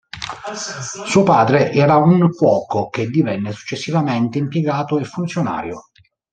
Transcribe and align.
Suo 1.05 1.21
padre 1.21 1.71
era 1.71 1.97
un 1.97 2.27
cuoco, 2.31 2.89
che 2.89 3.07
divenne 3.07 3.51
successivamente 3.51 4.39
impiegato 4.39 4.97
e 4.97 5.03
funzionario. 5.03 5.79